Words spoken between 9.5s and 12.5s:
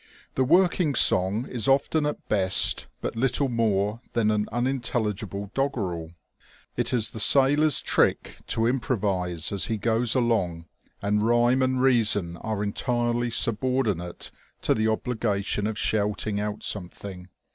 as he goes along, and rhyme and reason